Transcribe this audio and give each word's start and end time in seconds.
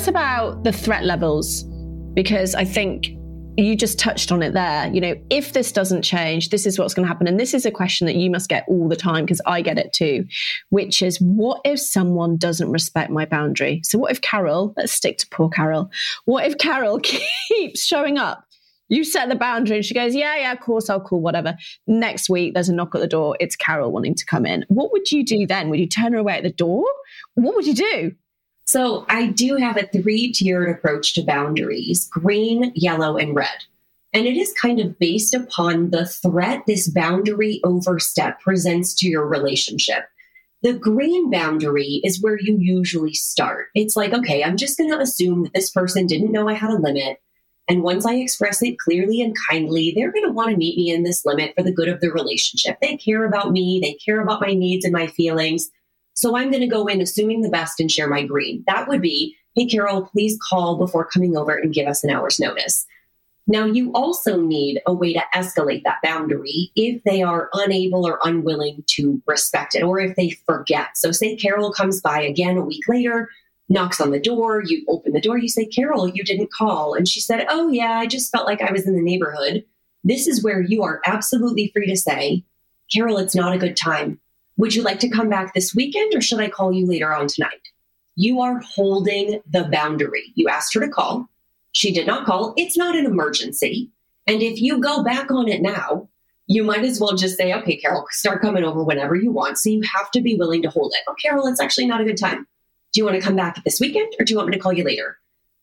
us 0.00 0.08
about 0.08 0.64
the 0.64 0.72
threat 0.72 1.04
levels 1.04 1.64
because 2.14 2.54
I 2.54 2.64
think 2.64 3.10
you 3.58 3.76
just 3.76 3.98
touched 3.98 4.32
on 4.32 4.42
it 4.42 4.54
there. 4.54 4.90
You 4.90 4.98
know, 4.98 5.14
if 5.28 5.52
this 5.52 5.72
doesn't 5.72 6.00
change, 6.00 6.48
this 6.48 6.64
is 6.64 6.78
what's 6.78 6.94
going 6.94 7.04
to 7.04 7.08
happen. 7.08 7.26
And 7.26 7.38
this 7.38 7.52
is 7.52 7.66
a 7.66 7.70
question 7.70 8.06
that 8.06 8.16
you 8.16 8.30
must 8.30 8.48
get 8.48 8.64
all 8.66 8.88
the 8.88 8.96
time 8.96 9.26
because 9.26 9.42
I 9.44 9.60
get 9.60 9.76
it 9.76 9.92
too, 9.92 10.24
which 10.70 11.02
is 11.02 11.20
what 11.20 11.60
if 11.66 11.80
someone 11.80 12.38
doesn't 12.38 12.70
respect 12.70 13.10
my 13.10 13.26
boundary? 13.26 13.82
So, 13.84 13.98
what 13.98 14.10
if 14.10 14.22
Carol, 14.22 14.72
let's 14.74 14.92
stick 14.92 15.18
to 15.18 15.28
poor 15.28 15.50
Carol, 15.50 15.90
what 16.24 16.46
if 16.46 16.56
Carol 16.56 16.98
keeps 17.02 17.84
showing 17.84 18.16
up? 18.16 18.42
You 18.88 19.04
set 19.04 19.28
the 19.28 19.36
boundary 19.36 19.76
and 19.76 19.84
she 19.84 19.92
goes, 19.92 20.14
Yeah, 20.14 20.34
yeah, 20.34 20.52
of 20.52 20.60
course, 20.60 20.88
I'll 20.88 20.98
call, 20.98 21.20
whatever. 21.20 21.58
Next 21.86 22.30
week, 22.30 22.54
there's 22.54 22.70
a 22.70 22.74
knock 22.74 22.94
at 22.94 23.02
the 23.02 23.06
door. 23.06 23.36
It's 23.38 23.54
Carol 23.54 23.92
wanting 23.92 24.14
to 24.14 24.24
come 24.24 24.46
in. 24.46 24.64
What 24.68 24.92
would 24.92 25.12
you 25.12 25.26
do 25.26 25.46
then? 25.46 25.68
Would 25.68 25.78
you 25.78 25.86
turn 25.86 26.14
her 26.14 26.18
away 26.18 26.38
at 26.38 26.42
the 26.42 26.50
door? 26.50 26.86
What 27.34 27.54
would 27.54 27.66
you 27.66 27.74
do? 27.74 28.12
So 28.70 29.04
I 29.08 29.26
do 29.26 29.56
have 29.56 29.76
a 29.76 29.88
three 29.88 30.30
tiered 30.30 30.70
approach 30.70 31.14
to 31.14 31.24
boundaries 31.24 32.06
green, 32.06 32.70
yellow, 32.76 33.16
and 33.16 33.34
red. 33.34 33.64
And 34.12 34.26
it 34.26 34.36
is 34.36 34.52
kind 34.52 34.78
of 34.78 34.96
based 34.96 35.34
upon 35.34 35.90
the 35.90 36.06
threat 36.06 36.62
this 36.68 36.86
boundary 36.86 37.60
overstep 37.64 38.38
presents 38.40 38.94
to 39.00 39.08
your 39.08 39.26
relationship. 39.26 40.04
The 40.62 40.72
green 40.72 41.30
boundary 41.32 42.00
is 42.04 42.22
where 42.22 42.38
you 42.40 42.58
usually 42.60 43.12
start. 43.12 43.70
It's 43.74 43.96
like, 43.96 44.12
okay, 44.12 44.44
I'm 44.44 44.56
just 44.56 44.78
going 44.78 44.92
to 44.92 45.00
assume 45.00 45.42
that 45.42 45.54
this 45.54 45.70
person 45.70 46.06
didn't 46.06 46.30
know 46.30 46.48
I 46.48 46.54
had 46.54 46.70
a 46.70 46.78
limit. 46.78 47.20
And 47.66 47.82
once 47.82 48.06
I 48.06 48.14
express 48.14 48.62
it 48.62 48.78
clearly 48.78 49.20
and 49.20 49.34
kindly, 49.50 49.92
they're 49.96 50.12
going 50.12 50.26
to 50.26 50.32
want 50.32 50.52
to 50.52 50.56
meet 50.56 50.76
me 50.76 50.92
in 50.92 51.02
this 51.02 51.26
limit 51.26 51.54
for 51.56 51.64
the 51.64 51.72
good 51.72 51.88
of 51.88 52.00
the 52.00 52.12
relationship. 52.12 52.78
They 52.80 52.96
care 52.96 53.24
about 53.24 53.50
me, 53.50 53.80
they 53.82 53.94
care 53.94 54.20
about 54.20 54.40
my 54.40 54.54
needs 54.54 54.84
and 54.84 54.92
my 54.92 55.08
feelings. 55.08 55.72
So 56.20 56.36
I'm 56.36 56.50
going 56.50 56.60
to 56.60 56.66
go 56.66 56.86
in 56.86 57.00
assuming 57.00 57.40
the 57.40 57.48
best 57.48 57.80
and 57.80 57.90
share 57.90 58.06
my 58.06 58.22
green. 58.22 58.62
That 58.66 58.88
would 58.88 59.00
be, 59.00 59.34
hey, 59.54 59.64
Carol, 59.64 60.02
please 60.02 60.38
call 60.50 60.76
before 60.76 61.06
coming 61.06 61.34
over 61.34 61.54
and 61.54 61.72
give 61.72 61.88
us 61.88 62.04
an 62.04 62.10
hour's 62.10 62.38
notice. 62.38 62.86
Now, 63.46 63.64
you 63.64 63.90
also 63.94 64.38
need 64.38 64.82
a 64.84 64.92
way 64.92 65.14
to 65.14 65.22
escalate 65.34 65.82
that 65.84 66.02
boundary 66.04 66.72
if 66.76 67.02
they 67.04 67.22
are 67.22 67.48
unable 67.54 68.06
or 68.06 68.18
unwilling 68.22 68.84
to 68.88 69.22
respect 69.26 69.74
it, 69.74 69.82
or 69.82 69.98
if 69.98 70.14
they 70.14 70.28
forget. 70.44 70.88
So, 70.94 71.10
say 71.10 71.36
Carol 71.36 71.72
comes 71.72 72.02
by 72.02 72.20
again 72.20 72.58
a 72.58 72.66
week 72.66 72.86
later, 72.86 73.30
knocks 73.70 73.98
on 73.98 74.10
the 74.10 74.20
door, 74.20 74.62
you 74.62 74.84
open 74.88 75.14
the 75.14 75.22
door, 75.22 75.38
you 75.38 75.48
say, 75.48 75.64
Carol, 75.64 76.06
you 76.06 76.22
didn't 76.22 76.52
call. 76.52 76.92
And 76.92 77.08
she 77.08 77.22
said, 77.22 77.46
Oh, 77.48 77.70
yeah, 77.70 77.92
I 77.92 78.06
just 78.06 78.30
felt 78.30 78.46
like 78.46 78.60
I 78.60 78.72
was 78.72 78.86
in 78.86 78.94
the 78.94 79.00
neighborhood. 79.00 79.64
This 80.04 80.26
is 80.26 80.44
where 80.44 80.60
you 80.60 80.82
are 80.82 81.00
absolutely 81.06 81.70
free 81.72 81.86
to 81.86 81.96
say, 81.96 82.44
Carol, 82.92 83.16
it's 83.16 83.34
not 83.34 83.54
a 83.54 83.58
good 83.58 83.74
time. 83.74 84.20
Would 84.60 84.74
you 84.74 84.82
like 84.82 84.98
to 84.98 85.08
come 85.08 85.30
back 85.30 85.54
this 85.54 85.74
weekend 85.74 86.14
or 86.14 86.20
should 86.20 86.38
I 86.38 86.50
call 86.50 86.70
you 86.70 86.86
later 86.86 87.14
on 87.14 87.28
tonight? 87.28 87.68
You 88.16 88.42
are 88.42 88.60
holding 88.60 89.40
the 89.50 89.64
boundary. 89.72 90.34
You 90.34 90.50
asked 90.50 90.74
her 90.74 90.80
to 90.80 90.88
call. 90.88 91.30
She 91.72 91.94
did 91.94 92.06
not 92.06 92.26
call. 92.26 92.52
It's 92.58 92.76
not 92.76 92.94
an 92.94 93.06
emergency. 93.06 93.88
And 94.26 94.42
if 94.42 94.60
you 94.60 94.78
go 94.78 95.02
back 95.02 95.30
on 95.30 95.48
it 95.48 95.62
now, 95.62 96.10
you 96.46 96.62
might 96.62 96.84
as 96.84 97.00
well 97.00 97.16
just 97.16 97.38
say, 97.38 97.54
okay, 97.54 97.78
Carol, 97.78 98.04
start 98.10 98.42
coming 98.42 98.62
over 98.62 98.84
whenever 98.84 99.16
you 99.16 99.32
want. 99.32 99.56
So 99.56 99.70
you 99.70 99.80
have 99.96 100.10
to 100.10 100.20
be 100.20 100.36
willing 100.36 100.60
to 100.60 100.68
hold 100.68 100.92
it. 100.94 101.04
Oh, 101.08 101.14
Carol, 101.22 101.46
it's 101.46 101.58
actually 101.58 101.86
not 101.86 102.02
a 102.02 102.04
good 102.04 102.18
time. 102.18 102.46
Do 102.92 103.00
you 103.00 103.06
want 103.06 103.16
to 103.16 103.22
come 103.22 103.36
back 103.36 103.64
this 103.64 103.80
weekend 103.80 104.12
or 104.18 104.26
do 104.26 104.34
you 104.34 104.36
want 104.36 104.50
me 104.50 104.56
to 104.58 104.62
call 104.62 104.74
you 104.74 104.84
later? 104.84 105.16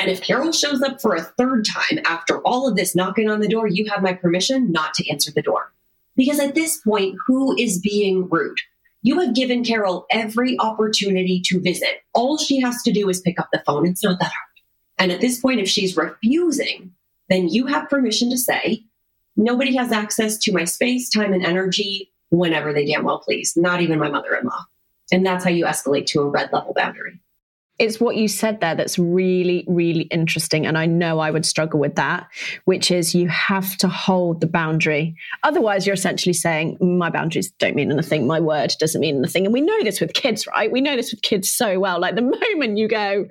And 0.00 0.10
if 0.10 0.20
Carol 0.20 0.50
shows 0.50 0.82
up 0.82 1.00
for 1.00 1.14
a 1.14 1.22
third 1.22 1.64
time 1.64 2.00
after 2.06 2.40
all 2.40 2.66
of 2.66 2.74
this 2.74 2.96
knocking 2.96 3.30
on 3.30 3.38
the 3.38 3.46
door, 3.46 3.68
you 3.68 3.88
have 3.88 4.02
my 4.02 4.14
permission 4.14 4.72
not 4.72 4.94
to 4.94 5.08
answer 5.08 5.30
the 5.30 5.42
door. 5.42 5.72
Because 6.16 6.40
at 6.40 6.56
this 6.56 6.78
point, 6.78 7.14
who 7.24 7.56
is 7.56 7.78
being 7.78 8.28
rude? 8.28 8.58
You 9.02 9.20
have 9.20 9.34
given 9.34 9.64
Carol 9.64 10.06
every 10.10 10.58
opportunity 10.58 11.40
to 11.46 11.60
visit. 11.60 12.02
All 12.12 12.36
she 12.36 12.60
has 12.60 12.82
to 12.82 12.92
do 12.92 13.08
is 13.08 13.20
pick 13.20 13.40
up 13.40 13.48
the 13.52 13.62
phone. 13.64 13.86
It's 13.86 14.04
not 14.04 14.18
that 14.20 14.26
hard. 14.26 14.34
And 14.98 15.10
at 15.10 15.20
this 15.20 15.40
point, 15.40 15.60
if 15.60 15.68
she's 15.68 15.96
refusing, 15.96 16.92
then 17.30 17.48
you 17.48 17.66
have 17.66 17.88
permission 17.88 18.28
to 18.30 18.36
say, 18.36 18.84
nobody 19.36 19.74
has 19.76 19.92
access 19.92 20.36
to 20.38 20.52
my 20.52 20.64
space, 20.64 21.08
time, 21.08 21.32
and 21.32 21.44
energy 21.44 22.12
whenever 22.28 22.72
they 22.72 22.84
damn 22.84 23.04
well 23.04 23.20
please, 23.20 23.56
not 23.56 23.80
even 23.80 23.98
my 23.98 24.10
mother 24.10 24.34
in 24.34 24.46
law. 24.46 24.64
And 25.10 25.24
that's 25.24 25.44
how 25.44 25.50
you 25.50 25.64
escalate 25.64 26.06
to 26.06 26.20
a 26.20 26.28
red 26.28 26.50
level 26.52 26.74
boundary 26.74 27.20
it's 27.80 27.98
what 27.98 28.16
you 28.16 28.28
said 28.28 28.60
there 28.60 28.74
that's 28.74 28.98
really, 28.98 29.64
really 29.66 30.02
interesting. 30.02 30.66
And 30.66 30.76
I 30.76 30.84
know 30.84 31.18
I 31.18 31.30
would 31.30 31.46
struggle 31.46 31.80
with 31.80 31.94
that, 31.94 32.28
which 32.66 32.90
is 32.90 33.14
you 33.14 33.26
have 33.28 33.74
to 33.78 33.88
hold 33.88 34.42
the 34.42 34.46
boundary. 34.46 35.16
Otherwise, 35.44 35.86
you're 35.86 35.94
essentially 35.94 36.34
saying, 36.34 36.76
my 36.78 37.08
boundaries 37.08 37.50
don't 37.52 37.74
mean 37.74 37.90
anything. 37.90 38.26
My 38.26 38.38
word 38.38 38.74
doesn't 38.78 39.00
mean 39.00 39.16
anything. 39.16 39.46
And 39.46 39.54
we 39.54 39.62
know 39.62 39.82
this 39.82 39.98
with 39.98 40.12
kids, 40.12 40.46
right? 40.46 40.70
We 40.70 40.82
know 40.82 40.94
this 40.94 41.10
with 41.10 41.22
kids 41.22 41.48
so 41.48 41.80
well. 41.80 41.98
Like 41.98 42.16
the 42.16 42.22
moment 42.56 42.76
you 42.76 42.86
go, 42.86 43.26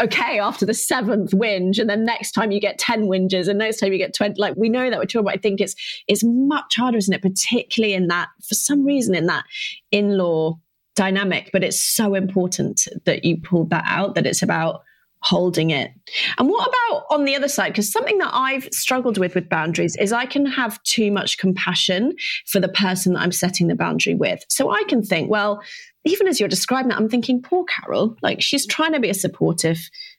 okay, 0.00 0.40
after 0.40 0.66
the 0.66 0.74
seventh 0.74 1.30
whinge, 1.30 1.78
and 1.78 1.88
then 1.88 2.04
next 2.04 2.32
time 2.32 2.50
you 2.50 2.60
get 2.60 2.78
10 2.78 3.04
whinges, 3.04 3.46
and 3.46 3.60
next 3.60 3.78
time 3.78 3.92
you 3.92 3.98
get 3.98 4.14
20, 4.14 4.34
like 4.36 4.56
we 4.56 4.68
know 4.68 4.90
that 4.90 4.98
we're 4.98 5.04
talking 5.04 5.20
about. 5.20 5.34
I 5.34 5.40
think 5.40 5.60
it's, 5.60 5.76
it's 6.08 6.24
much 6.24 6.74
harder, 6.74 6.98
isn't 6.98 7.14
it? 7.14 7.22
Particularly 7.22 7.94
in 7.94 8.08
that, 8.08 8.30
for 8.42 8.56
some 8.56 8.84
reason, 8.84 9.14
in 9.14 9.26
that 9.26 9.44
in 9.92 10.18
law 10.18 10.58
dynamic, 10.94 11.50
but 11.52 11.64
it's 11.64 11.80
so 11.80 12.14
important 12.14 12.86
that 13.04 13.24
you 13.24 13.40
pulled 13.40 13.70
that 13.70 13.84
out, 13.86 14.14
that 14.14 14.26
it's 14.26 14.42
about 14.42 14.82
holding 15.22 15.70
it. 15.70 15.90
And 16.36 16.48
what 16.48 16.68
about 16.68 17.04
on 17.10 17.24
the 17.24 17.36
other 17.36 17.48
side? 17.48 17.72
Because 17.72 17.90
something 17.90 18.18
that 18.18 18.30
I've 18.32 18.68
struggled 18.72 19.18
with 19.18 19.34
with 19.34 19.48
boundaries 19.48 19.96
is 19.96 20.12
I 20.12 20.26
can 20.26 20.44
have 20.46 20.82
too 20.82 21.12
much 21.12 21.38
compassion 21.38 22.12
for 22.46 22.60
the 22.60 22.68
person 22.68 23.12
that 23.12 23.20
I'm 23.20 23.32
setting 23.32 23.68
the 23.68 23.76
boundary 23.76 24.14
with. 24.14 24.44
So 24.48 24.70
I 24.70 24.82
can 24.88 25.02
think, 25.02 25.30
well, 25.30 25.62
even 26.04 26.26
as 26.26 26.40
you're 26.40 26.48
describing 26.48 26.88
that, 26.88 26.98
I'm 26.98 27.08
thinking, 27.08 27.40
poor 27.40 27.64
Carol, 27.64 28.16
like 28.22 28.42
she's 28.42 28.66
trying 28.66 28.92
to 28.92 29.00
be 29.00 29.10
a 29.10 29.14
supportive 29.14 29.78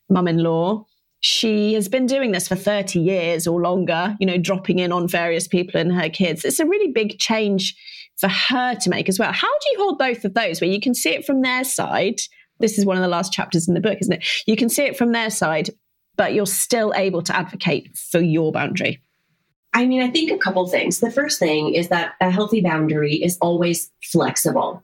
mum 0.09 0.28
in 0.28 0.38
law. 0.38 0.85
She 1.19 1.73
has 1.73 1.90
been 1.90 2.05
doing 2.05 2.31
this 2.31 2.47
for 2.47 2.55
30 2.55 3.00
years 3.00 3.45
or 3.45 3.61
longer, 3.61 4.16
you 4.19 4.28
know, 4.28 4.38
dropping 4.38 4.79
in 4.79 4.91
on 4.91 5.07
various 5.07 5.47
people 5.47 5.79
and 5.79 5.94
her 5.94 6.09
kids. 6.09 6.45
It's 6.45 6.59
a 6.59 6.66
really 6.66 6.91
big 6.91 7.19
change 7.19 7.75
for 8.23 8.29
her 8.29 8.73
to 8.73 8.89
make 8.89 9.09
as 9.09 9.19
well. 9.19 9.34
How 9.34 9.50
do 9.50 9.69
you 9.73 9.79
hold 9.79 9.97
both 9.97 10.23
of 10.23 10.34
those 10.34 10.61
where 10.61 10.69
you 10.69 10.79
can 10.79 10.95
see 10.95 11.09
it 11.09 11.25
from 11.25 11.41
their 11.41 11.66
side? 11.66 12.22
This 12.59 12.78
is 12.78 12.85
one 12.85 12.95
of 12.95 13.03
the 13.03 13.09
last 13.09 13.34
chapters 13.34 13.67
in 13.67 13.73
the 13.73 13.81
book, 13.81 13.97
isn't 14.00 14.13
it? 14.13 14.25
You 14.47 14.56
can 14.56 14.69
see 14.69 14.84
it 14.84 14.95
from 14.95 15.11
their 15.11 15.29
side, 15.29 15.72
but 16.16 16.34
you're 16.34 16.45
still 16.45 16.94
able 16.95 17.22
to 17.22 17.35
advocate 17.35 17.97
for 17.97 18.22
your 18.22 18.53
boundary. 18.53 19.01
I 19.73 19.85
mean, 19.85 20.01
I 20.01 20.09
think 20.09 20.31
a 20.31 20.38
couple 20.38 20.66
things. 20.69 21.01
The 21.01 21.11
first 21.11 21.38
thing 21.38 21.75
is 21.75 21.89
that 21.89 22.13
a 22.22 22.31
healthy 22.31 22.61
boundary 22.61 23.16
is 23.16 23.38
always 23.41 23.91
flexible. 24.01 24.81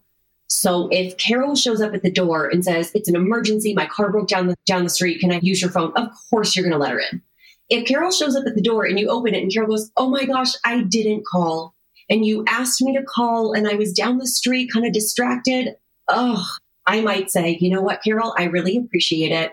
So 0.48 0.90
if 0.92 1.16
Carol 1.16 1.56
shows 1.56 1.80
up 1.80 1.94
at 1.94 2.04
the 2.04 2.12
door 2.12 2.50
and 2.50 2.66
says, 2.66 2.92
It's 2.94 3.08
an 3.08 3.16
emergency, 3.16 3.74
my 3.74 3.86
car 3.86 4.12
broke 4.12 4.28
down 4.28 4.48
the, 4.48 4.56
down 4.66 4.84
the 4.84 4.90
street, 4.90 5.22
can 5.22 5.32
I 5.32 5.40
use 5.42 5.62
your 5.62 5.72
phone? 5.72 5.94
Of 5.96 6.10
course, 6.30 6.58
you're 6.58 6.66
going 6.66 6.74
to 6.74 6.78
let 6.78 6.92
her 6.92 7.00
in. 7.00 7.22
If 7.70 7.88
Carol 7.88 8.12
shows 8.12 8.36
up 8.36 8.46
at 8.46 8.56
the 8.56 8.62
door 8.62 8.84
and 8.84 9.00
you 9.00 9.08
open 9.08 9.34
it 9.34 9.44
and 9.44 9.54
Carol 9.54 9.70
goes, 9.70 9.92
Oh 9.96 10.10
my 10.10 10.26
gosh, 10.26 10.56
I 10.66 10.82
didn't 10.82 11.24
call 11.26 11.74
and 12.10 12.26
you 12.26 12.44
asked 12.48 12.82
me 12.82 12.96
to 12.96 13.04
call 13.04 13.54
and 13.54 13.68
I 13.68 13.76
was 13.76 13.94
down 13.94 14.18
the 14.18 14.28
street 14.28 14.72
kind 14.72 14.86
of 14.86 14.94
distracted, 14.94 15.76
oh, 16.08 16.46
I 16.86 17.02
might 17.02 17.30
say, 17.30 17.58
you 17.62 17.70
know 17.70 17.82
what, 17.82 18.04
Carol, 18.04 18.34
I 18.38 18.46
really 18.46 18.78
appreciate 18.78 19.32
it. 19.32 19.52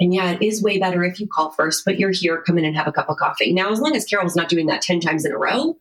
And 0.00 0.14
yeah, 0.14 0.30
it 0.30 0.42
is 0.42 0.62
way 0.62 0.78
better 0.78 1.02
if 1.02 1.18
you 1.18 1.26
call 1.26 1.50
first, 1.50 1.84
but 1.84 1.98
you're 1.98 2.12
here, 2.12 2.40
come 2.42 2.56
in 2.56 2.64
and 2.64 2.76
have 2.76 2.86
a 2.86 2.92
cup 2.92 3.10
of 3.10 3.16
coffee. 3.16 3.52
Now, 3.52 3.72
as 3.72 3.80
long 3.80 3.96
as 3.96 4.04
Carol's 4.04 4.36
not 4.36 4.48
doing 4.48 4.66
that 4.66 4.82
10 4.82 5.00
times 5.00 5.24
in 5.24 5.32
a 5.32 5.38
row, 5.38 5.76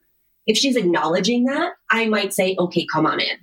if 0.48 0.58
she's 0.58 0.76
acknowledging 0.76 1.46
that, 1.46 1.74
I 1.92 2.08
might 2.08 2.34
say, 2.34 2.56
okay, 2.58 2.88
come 2.92 3.06
on 3.06 3.20
in. 3.20 3.38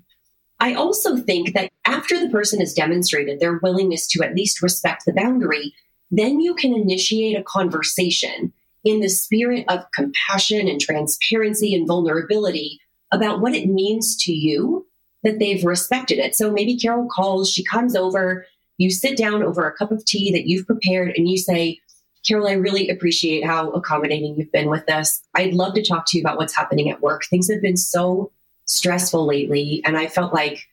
I 0.58 0.74
also 0.74 1.16
think 1.16 1.52
that 1.52 1.70
after 1.84 2.18
the 2.18 2.30
person 2.30 2.58
has 2.60 2.72
demonstrated 2.72 3.38
their 3.38 3.58
willingness 3.62 4.08
to 4.08 4.24
at 4.24 4.34
least 4.34 4.62
respect 4.62 5.04
the 5.04 5.12
boundary, 5.12 5.74
then 6.10 6.40
you 6.40 6.54
can 6.54 6.74
initiate 6.74 7.36
a 7.36 7.42
conversation 7.42 8.52
in 8.84 9.00
the 9.00 9.08
spirit 9.08 9.64
of 9.68 9.84
compassion 9.94 10.68
and 10.68 10.80
transparency 10.80 11.74
and 11.74 11.86
vulnerability 11.86 12.80
about 13.10 13.40
what 13.40 13.54
it 13.54 13.68
means 13.68 14.16
to 14.24 14.32
you 14.32 14.86
that 15.22 15.38
they've 15.38 15.64
respected 15.64 16.18
it. 16.18 16.34
So 16.34 16.50
maybe 16.50 16.76
Carol 16.76 17.08
calls, 17.08 17.50
she 17.50 17.64
comes 17.64 17.96
over, 17.96 18.46
you 18.76 18.90
sit 18.90 19.16
down 19.16 19.42
over 19.42 19.66
a 19.66 19.76
cup 19.76 19.90
of 19.90 20.04
tea 20.04 20.30
that 20.32 20.46
you've 20.46 20.66
prepared, 20.66 21.14
and 21.16 21.28
you 21.28 21.38
say, 21.38 21.80
Carol, 22.26 22.48
I 22.48 22.52
really 22.52 22.88
appreciate 22.88 23.44
how 23.44 23.70
accommodating 23.70 24.36
you've 24.36 24.52
been 24.52 24.68
with 24.68 24.86
this. 24.86 25.22
I'd 25.34 25.54
love 25.54 25.74
to 25.74 25.82
talk 25.82 26.04
to 26.08 26.18
you 26.18 26.22
about 26.22 26.38
what's 26.38 26.56
happening 26.56 26.90
at 26.90 27.00
work. 27.00 27.24
Things 27.24 27.50
have 27.50 27.62
been 27.62 27.76
so 27.76 28.30
stressful 28.66 29.26
lately, 29.26 29.82
and 29.84 29.96
I 29.96 30.06
felt 30.06 30.34
like 30.34 30.66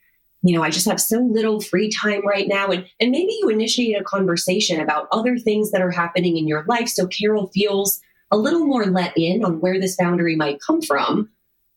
you 0.43 0.55
know, 0.55 0.63
I 0.63 0.69
just 0.69 0.87
have 0.87 0.99
so 0.99 1.19
little 1.19 1.61
free 1.61 1.89
time 1.89 2.25
right 2.25 2.47
now. 2.47 2.67
And, 2.69 2.85
and 2.99 3.11
maybe 3.11 3.37
you 3.39 3.49
initiate 3.49 3.99
a 3.99 4.03
conversation 4.03 4.79
about 4.79 5.07
other 5.11 5.37
things 5.37 5.71
that 5.71 5.81
are 5.81 5.91
happening 5.91 6.37
in 6.37 6.47
your 6.47 6.63
life. 6.67 6.89
So 6.89 7.07
Carol 7.07 7.47
feels 7.47 8.01
a 8.31 8.37
little 8.37 8.65
more 8.65 8.85
let 8.85 9.15
in 9.15 9.43
on 9.43 9.59
where 9.59 9.79
this 9.79 9.95
boundary 9.95 10.35
might 10.35 10.61
come 10.61 10.81
from. 10.81 11.29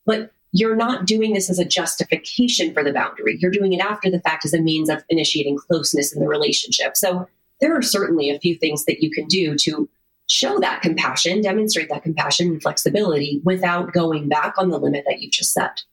But 0.05 0.31
you're 0.51 0.75
not 0.75 1.05
doing 1.05 1.33
this 1.33 1.49
as 1.49 1.59
a 1.59 1.65
justification 1.65 2.73
for 2.73 2.83
the 2.83 2.93
boundary. 2.93 3.37
You're 3.39 3.51
doing 3.51 3.73
it 3.73 3.81
after 3.81 4.09
the 4.09 4.21
fact 4.21 4.45
as 4.45 4.53
a 4.53 4.61
means 4.61 4.89
of 4.89 5.03
initiating 5.09 5.57
closeness 5.57 6.13
in 6.13 6.21
the 6.21 6.29
relationship. 6.29 6.95
So 6.95 7.27
there 7.59 7.75
are 7.75 7.81
certainly 7.81 8.29
a 8.29 8.39
few 8.39 8.55
things 8.55 8.85
that 8.85 9.01
you 9.01 9.11
can 9.11 9.27
do 9.27 9.55
to 9.57 9.89
show 10.27 10.59
that 10.59 10.81
compassion, 10.81 11.41
demonstrate 11.41 11.89
that 11.89 12.03
compassion 12.03 12.47
and 12.47 12.61
flexibility 12.61 13.41
without 13.43 13.93
going 13.93 14.27
back 14.27 14.55
on 14.57 14.69
the 14.69 14.79
limit 14.79 15.03
that 15.07 15.19
you 15.19 15.29
just 15.29 15.53
set. 15.53 15.83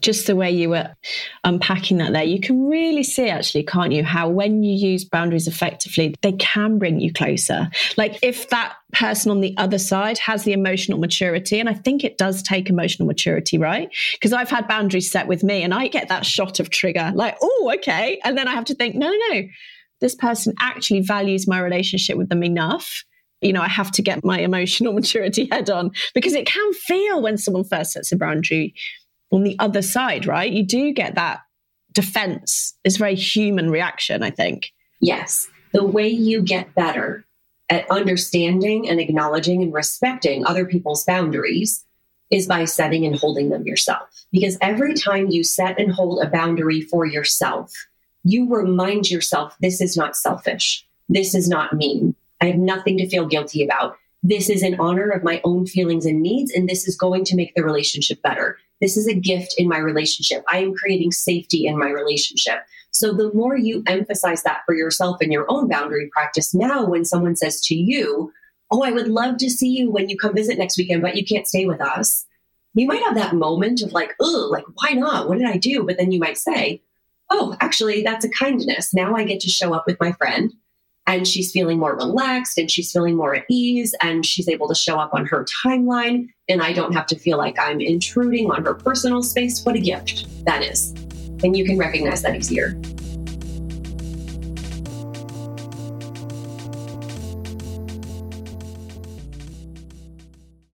Just 0.00 0.26
the 0.26 0.36
way 0.36 0.50
you 0.50 0.70
were 0.70 0.94
unpacking 1.44 1.98
that 1.98 2.12
there, 2.12 2.24
you 2.24 2.40
can 2.40 2.66
really 2.66 3.02
see 3.02 3.28
actually, 3.28 3.62
can't 3.62 3.92
you, 3.92 4.02
how 4.02 4.28
when 4.28 4.62
you 4.62 4.74
use 4.74 5.04
boundaries 5.04 5.46
effectively, 5.46 6.14
they 6.20 6.32
can 6.32 6.78
bring 6.78 7.00
you 7.00 7.12
closer. 7.12 7.70
Like 7.96 8.18
if 8.22 8.48
that 8.50 8.74
person 8.92 9.30
on 9.30 9.40
the 9.40 9.56
other 9.56 9.78
side 9.78 10.18
has 10.18 10.44
the 10.44 10.52
emotional 10.52 10.98
maturity, 10.98 11.60
and 11.60 11.68
I 11.68 11.74
think 11.74 12.04
it 12.04 12.18
does 12.18 12.42
take 12.42 12.68
emotional 12.68 13.06
maturity, 13.06 13.56
right? 13.56 13.88
Because 14.12 14.32
I've 14.32 14.50
had 14.50 14.68
boundaries 14.68 15.10
set 15.10 15.28
with 15.28 15.44
me 15.44 15.62
and 15.62 15.72
I 15.72 15.88
get 15.88 16.08
that 16.08 16.26
shot 16.26 16.60
of 16.60 16.70
trigger, 16.70 17.12
like, 17.14 17.36
oh, 17.40 17.72
okay. 17.76 18.20
And 18.24 18.36
then 18.36 18.48
I 18.48 18.52
have 18.52 18.64
to 18.66 18.74
think, 18.74 18.96
no, 18.96 19.08
no, 19.08 19.18
no, 19.30 19.42
this 20.00 20.14
person 20.16 20.54
actually 20.60 21.00
values 21.00 21.46
my 21.46 21.60
relationship 21.60 22.16
with 22.16 22.28
them 22.28 22.42
enough 22.42 23.04
you 23.40 23.52
know, 23.52 23.60
I 23.60 23.68
have 23.68 23.90
to 23.92 24.02
get 24.02 24.24
my 24.24 24.38
emotional 24.40 24.94
maturity 24.94 25.48
head 25.50 25.68
on 25.68 25.90
because 26.14 26.32
it 26.32 26.46
can 26.46 26.72
feel 26.72 27.20
when 27.20 27.36
someone 27.36 27.64
first 27.64 27.92
sets 27.92 28.10
a 28.10 28.16
boundary 28.16 28.74
on 29.34 29.42
the 29.42 29.56
other 29.58 29.82
side, 29.82 30.26
right? 30.26 30.50
You 30.50 30.64
do 30.64 30.92
get 30.92 31.16
that 31.16 31.40
defense. 31.92 32.74
It's 32.84 32.96
a 32.96 32.98
very 32.98 33.16
human 33.16 33.68
reaction, 33.68 34.22
I 34.22 34.30
think. 34.30 34.72
Yes. 35.00 35.48
The 35.72 35.84
way 35.84 36.08
you 36.08 36.40
get 36.40 36.74
better 36.74 37.26
at 37.68 37.90
understanding 37.90 38.88
and 38.88 39.00
acknowledging 39.00 39.62
and 39.62 39.74
respecting 39.74 40.46
other 40.46 40.64
people's 40.64 41.04
boundaries 41.04 41.84
is 42.30 42.46
by 42.46 42.64
setting 42.64 43.04
and 43.04 43.16
holding 43.16 43.50
them 43.50 43.66
yourself. 43.66 44.08
Because 44.30 44.56
every 44.60 44.94
time 44.94 45.30
you 45.30 45.42
set 45.42 45.80
and 45.80 45.92
hold 45.92 46.22
a 46.22 46.30
boundary 46.30 46.80
for 46.80 47.04
yourself, 47.04 47.72
you 48.22 48.48
remind 48.48 49.10
yourself 49.10 49.56
this 49.60 49.80
is 49.80 49.96
not 49.96 50.16
selfish. 50.16 50.86
This 51.08 51.34
is 51.34 51.48
not 51.48 51.72
mean. 51.72 52.14
I 52.40 52.46
have 52.46 52.56
nothing 52.56 52.98
to 52.98 53.08
feel 53.08 53.26
guilty 53.26 53.64
about. 53.64 53.96
This 54.26 54.48
is 54.48 54.62
in 54.62 54.80
honor 54.80 55.10
of 55.10 55.22
my 55.22 55.42
own 55.44 55.66
feelings 55.66 56.06
and 56.06 56.22
needs, 56.22 56.50
and 56.50 56.66
this 56.66 56.88
is 56.88 56.96
going 56.96 57.24
to 57.26 57.36
make 57.36 57.54
the 57.54 57.62
relationship 57.62 58.22
better. 58.22 58.58
This 58.80 58.96
is 58.96 59.06
a 59.06 59.14
gift 59.14 59.54
in 59.58 59.68
my 59.68 59.76
relationship. 59.76 60.42
I 60.50 60.60
am 60.60 60.74
creating 60.74 61.12
safety 61.12 61.66
in 61.66 61.78
my 61.78 61.90
relationship. 61.90 62.60
So 62.90 63.12
the 63.12 63.30
more 63.34 63.54
you 63.54 63.82
emphasize 63.86 64.42
that 64.44 64.62
for 64.64 64.74
yourself 64.74 65.20
in 65.20 65.30
your 65.30 65.44
own 65.50 65.68
boundary 65.68 66.08
practice, 66.10 66.54
now 66.54 66.86
when 66.86 67.04
someone 67.04 67.36
says 67.36 67.60
to 67.66 67.74
you, 67.74 68.32
Oh, 68.70 68.82
I 68.82 68.92
would 68.92 69.08
love 69.08 69.36
to 69.36 69.50
see 69.50 69.68
you 69.68 69.90
when 69.90 70.08
you 70.08 70.16
come 70.16 70.34
visit 70.34 70.58
next 70.58 70.78
weekend, 70.78 71.02
but 71.02 71.16
you 71.16 71.24
can't 71.24 71.46
stay 71.46 71.66
with 71.66 71.82
us. 71.82 72.24
You 72.72 72.86
might 72.86 73.02
have 73.02 73.14
that 73.14 73.34
moment 73.34 73.82
of 73.82 73.92
like, 73.92 74.14
oh, 74.20 74.48
like, 74.50 74.64
why 74.74 74.94
not? 74.94 75.28
What 75.28 75.36
did 75.36 75.46
I 75.46 75.58
do? 75.58 75.84
But 75.84 75.98
then 75.98 76.10
you 76.10 76.18
might 76.18 76.38
say, 76.38 76.82
oh, 77.30 77.56
actually, 77.60 78.02
that's 78.02 78.24
a 78.24 78.30
kindness. 78.30 78.94
Now 78.94 79.14
I 79.14 79.24
get 79.24 79.40
to 79.40 79.50
show 79.50 79.74
up 79.74 79.84
with 79.86 80.00
my 80.00 80.12
friend 80.12 80.52
and 81.06 81.26
she's 81.28 81.52
feeling 81.52 81.78
more 81.78 81.96
relaxed 81.96 82.58
and 82.58 82.70
she's 82.70 82.90
feeling 82.90 83.16
more 83.16 83.34
at 83.34 83.44
ease 83.50 83.94
and 84.00 84.24
she's 84.24 84.48
able 84.48 84.68
to 84.68 84.74
show 84.74 84.98
up 84.98 85.12
on 85.12 85.26
her 85.26 85.44
timeline 85.64 86.28
and 86.48 86.62
I 86.62 86.72
don't 86.72 86.92
have 86.92 87.06
to 87.06 87.18
feel 87.18 87.38
like 87.38 87.58
I'm 87.58 87.80
intruding 87.80 88.50
on 88.50 88.64
her 88.64 88.74
personal 88.74 89.22
space. 89.22 89.64
What 89.64 89.76
a 89.76 89.80
gift 89.80 90.26
that 90.44 90.62
is. 90.62 90.92
And 91.42 91.56
you 91.56 91.64
can 91.64 91.78
recognize 91.78 92.22
that 92.22 92.36
easier. 92.36 92.80